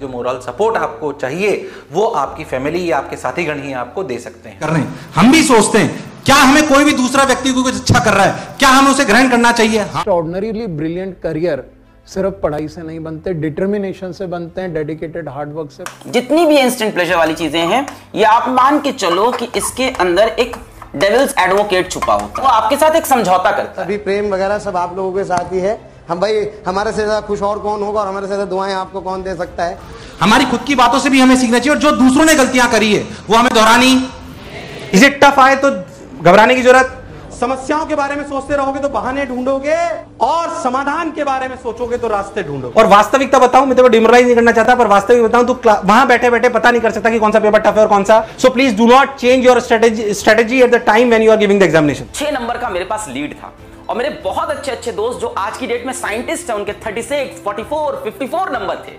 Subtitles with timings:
[0.00, 1.56] जो moral support आपको चाहिए
[1.92, 4.94] वो आपकी फैमिली या आपके साथी गण ही आपको दे सकते हैं। कर रहे हैं
[5.14, 8.24] हम भी सोचते हैं क्या हमें कोई भी दूसरा व्यक्ति को कुछ अच्छा कर रहा
[8.24, 8.56] है?
[8.58, 9.84] क्या हमें उसे ग्रहण करना चाहिए?
[10.08, 11.64] ऑर्डनरीली ब्रिलियंट करियर
[12.06, 16.94] सिर्फ़ पढ़ाई से नहीं बनते डिटर्मिनेशन से बनते हैं डेडिकेटेड हार्डवर्क से। जितनी भी इंस्टेंट
[16.94, 20.56] प्लेजर वाली चीज़ें हैं ये आप मान के चलो कि इसके अंदर एक
[20.96, 24.58] डेविल्स एडवोकेट छुपा होता है। वो आपके साथ एक समझौता करता है। अभी प्रेम वगैरह
[24.58, 25.78] सब आप लोगों के साथ ही है।
[26.08, 29.00] हम भाई हमारे से ज़्यादा खुश और कौन होगा और हमारे से ज़्यादा दुआएँ आपको
[29.00, 29.78] कौन दे सकता है?
[30.20, 32.92] हमारी खुद की बातों से भी हमें सीखना चाहिए और जो दूसरों ने गलतियाँ करी
[32.94, 33.92] है वो हमें दोहरानी।
[34.94, 36.96] इसे टफ आए तो घबराने की ज़रूरत।
[37.34, 39.76] समस्याओं के बारे में सोचते रहोगे तो बहाने ढूंढोगे
[40.22, 44.24] और समाधान के बारे में सोचोगे तो रास्ते ढूंढोगे। और वास्तविकता बताऊँ मैं तो डिमोरलाइज
[44.24, 47.18] नहीं करना चाहता पर वास्तविक बताऊँ तो वहाँ बैठे बैठे पता नहीं कर सकता कि
[47.18, 50.14] कौन सा पेपर टफ है और कौन सा। So please do not change your strategy
[50.14, 53.06] strategy at the time when you are giving the examination छह नंबर का मेरे पास
[53.10, 53.52] लीड था
[53.88, 57.40] और मेरे बहुत अच्छे अच्छे दोस्त जो आज की डेट में साइंटिस्ट है उनके 36,
[57.46, 58.98] 44, 54 नंबर थे।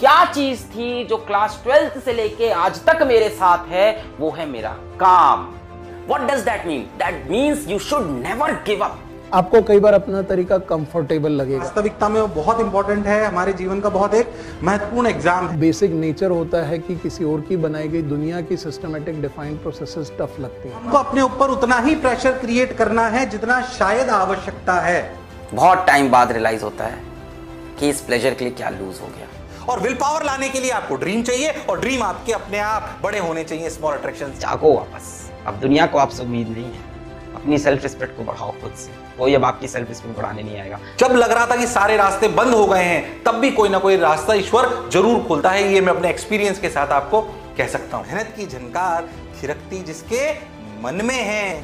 [0.00, 3.86] क्या चीज़ थी जो क्लास ट्वेल्थ से लेके आज तक मेरे साथ है?
[4.18, 5.46] वो है मेरा काम।
[6.08, 8.98] What does that mean that means you should never give up
[9.34, 13.80] आपको कई बार अपना तरीका कंफर्टेबल लगेगा। वास्तविकता में वो बहुत इंपॉर्टेंट है हमारे जीवन
[13.80, 14.32] का बहुत एक
[14.62, 18.56] महत्वपूर्ण एग्ज़ाम है। बेसिक नेचर होता है कि किसी और की बनाई गई दुनिया की
[18.56, 23.28] सिस्टमेटिक डिफाइंड प्रोसेसेस टफ लगती हैं। हमको अपने ऊपर उतना ही प्रेशर क्रिएट करना है
[23.30, 25.02] जितना शायद आवश्यकता है।
[25.54, 27.02] बहुत टाइम बाद रियलाइज़ होता है
[27.80, 29.26] कि इस प्लेजर के लिए क्या लूज हो गया।
[29.68, 33.18] और विल पावर लाने के लिए आपको ड्रीम चाहिए और ड्रीम आपके अपने आप बड़े
[33.18, 35.08] होने चाहिए स्मॉल अट्रैक्शन जागो वापस।
[35.46, 36.86] अब दुनिया को आपसे उम्मीद नहीं है।
[37.34, 40.78] अपनी सेल्फ रिस्पेक्ट को बढ़ाओ खुद से। कोई अब आपकी सेल्फ रिस्पेक्ट बढ़ाने नहीं आएगा।
[40.98, 43.78] जब लग रहा था कि सारे रास्ते बंद हो गए हैं तब भी कोई ना
[43.78, 47.20] कोई रास्ता ईश्वर ज़रूर खोलता है। ये मैं अपने एक्सपीरियंस के साथ आपको
[47.58, 49.08] कह सकता हूँ। मेहनत की झनकार
[49.42, 50.32] थिरकती जिसके
[50.82, 51.54] मन में है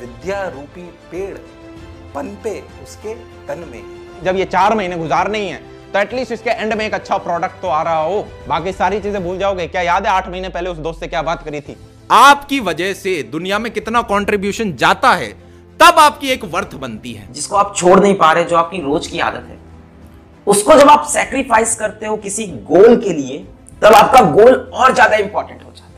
[0.00, 1.36] विद्या रूपी पेड़
[2.14, 3.14] पनपे उसके
[3.46, 3.82] तन में।
[4.24, 5.60] जब ये चार महीने गुजारने ही है
[5.92, 9.22] तो एटलीस्ट इसके एंड में एक अच्छा प्रोडक्ट तो आ रहा हो। बाकी सारी चीज़ें
[9.24, 11.76] भूल जाओगे। क्या याद है आठ महीने पहले उस दोस्त से क्या बात करी थी?
[12.10, 15.28] आपकी वजह से दुनिया में कितना कॉन्ट्रीब्यूशन जाता है
[15.80, 19.06] तब आपकी एक वर्थ बनती है। जिसको आप छोड़ नहीं पा रहे जो आपकी रोज
[19.06, 19.56] की आदत है
[20.46, 23.38] उसको जब आप सेक्रीफाइस करते हो किसी गोल के लिए
[23.82, 25.97] तब आपका गोल और ज़्यादा इंपॉर्टेंट हो जाता